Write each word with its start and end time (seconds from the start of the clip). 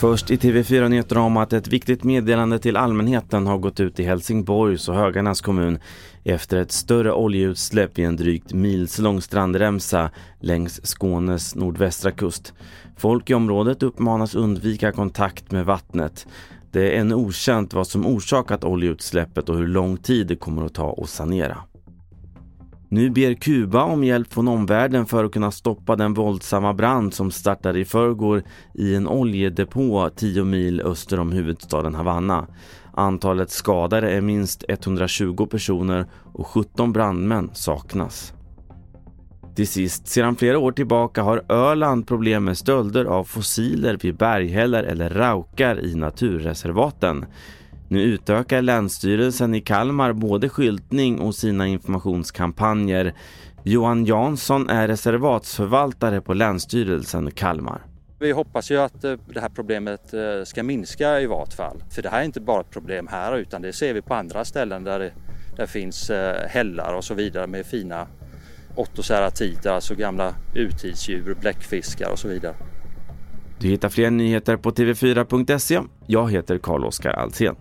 Först 0.00 0.30
i 0.30 0.36
TV4 0.36 0.88
Nyheter 0.88 1.18
om 1.18 1.36
att 1.36 1.52
ett 1.52 1.68
viktigt 1.68 2.04
meddelande 2.04 2.58
till 2.58 2.76
allmänheten 2.76 3.46
har 3.46 3.58
gått 3.58 3.80
ut 3.80 4.00
i 4.00 4.04
Helsingborgs 4.04 4.88
och 4.88 4.94
Höganäs 4.94 5.40
kommun 5.40 5.78
efter 6.24 6.56
ett 6.56 6.72
större 6.72 7.12
oljeutsläpp 7.12 7.98
i 7.98 8.04
en 8.04 8.16
drygt 8.16 8.52
milslång 8.52 9.20
strandremsa 9.22 10.10
längs 10.38 10.80
Skånes 10.84 11.54
nordvästra 11.54 12.10
kust. 12.10 12.54
Folk 12.96 13.30
i 13.30 13.34
området 13.34 13.82
uppmanas 13.82 14.34
undvika 14.34 14.92
kontakt 14.92 15.50
med 15.50 15.66
vattnet. 15.66 16.26
Det 16.70 16.94
är 16.94 17.00
ännu 17.00 17.14
okänt 17.14 17.74
vad 17.74 17.86
som 17.86 18.06
orsakat 18.06 18.64
oljeutsläppet 18.64 19.48
och 19.48 19.56
hur 19.56 19.68
lång 19.68 19.96
tid 19.96 20.26
det 20.26 20.36
kommer 20.36 20.66
att 20.66 20.74
ta 20.74 20.98
att 21.02 21.08
sanera. 21.08 21.58
Nu 22.92 23.10
ber 23.10 23.34
Kuba 23.34 23.82
om 23.82 24.04
hjälp 24.04 24.32
från 24.32 24.48
omvärlden 24.48 25.06
för 25.06 25.24
att 25.24 25.32
kunna 25.32 25.50
stoppa 25.50 25.96
den 25.96 26.14
våldsamma 26.14 26.74
brand 26.74 27.14
som 27.14 27.30
startade 27.30 27.80
i 27.80 27.84
förrgår 27.84 28.42
i 28.74 28.94
en 28.94 29.08
oljedepå 29.08 30.10
10 30.16 30.44
mil 30.44 30.80
öster 30.80 31.20
om 31.20 31.32
huvudstaden 31.32 31.94
Havanna. 31.94 32.46
Antalet 32.94 33.50
skadade 33.50 34.10
är 34.10 34.20
minst 34.20 34.64
120 34.68 35.46
personer 35.46 36.06
och 36.32 36.46
17 36.46 36.92
brandmän 36.92 37.50
saknas. 37.52 38.34
Till 39.54 39.68
sist, 39.68 40.08
sedan 40.08 40.36
flera 40.36 40.58
år 40.58 40.72
tillbaka 40.72 41.22
har 41.22 41.44
Öland 41.48 42.06
problem 42.06 42.44
med 42.44 42.58
stölder 42.58 43.04
av 43.04 43.24
fossiler 43.24 43.98
vid 44.02 44.16
berghällar 44.16 44.82
eller 44.82 45.10
raukar 45.10 45.84
i 45.84 45.94
naturreservaten. 45.94 47.24
Nu 47.92 48.02
utökar 48.02 48.62
Länsstyrelsen 48.62 49.54
i 49.54 49.60
Kalmar 49.60 50.12
både 50.12 50.48
skyltning 50.48 51.20
och 51.20 51.34
sina 51.34 51.66
informationskampanjer. 51.66 53.14
Johan 53.62 54.04
Jansson 54.04 54.68
är 54.68 54.88
reservatsförvaltare 54.88 56.20
på 56.20 56.34
Länsstyrelsen 56.34 57.30
Kalmar. 57.30 57.82
Vi 58.18 58.32
hoppas 58.32 58.70
ju 58.70 58.76
att 58.76 59.04
eh, 59.04 59.14
det 59.26 59.40
här 59.40 59.48
problemet 59.48 60.14
eh, 60.14 60.44
ska 60.44 60.62
minska 60.62 61.20
i 61.20 61.26
vart 61.26 61.52
fall. 61.52 61.82
För 61.90 62.02
det 62.02 62.08
här 62.08 62.20
är 62.20 62.24
inte 62.24 62.40
bara 62.40 62.60
ett 62.60 62.70
problem 62.70 63.06
här 63.10 63.36
utan 63.36 63.62
det 63.62 63.72
ser 63.72 63.94
vi 63.94 64.02
på 64.02 64.14
andra 64.14 64.44
ställen 64.44 64.84
där 64.84 64.98
det, 64.98 65.12
där 65.56 65.66
finns 65.66 66.10
eh, 66.10 66.48
hällar 66.48 66.94
och 66.94 67.04
så 67.04 67.14
vidare 67.14 67.46
med 67.46 67.66
fina 67.66 68.06
ottoceratiter, 68.76 69.70
alltså 69.70 69.94
gamla 69.94 70.34
urtidsdjur, 70.54 71.36
bläckfiskar 71.40 72.10
och 72.10 72.18
så 72.18 72.28
vidare. 72.28 72.54
Du 73.58 73.68
hittar 73.68 73.88
fler 73.88 74.10
nyheter 74.10 74.56
på 74.56 74.70
tv4.se. 74.70 75.80
Jag 76.06 76.30
heter 76.30 76.58
Carl-Oskar 76.58 77.10
Alsen. 77.10 77.56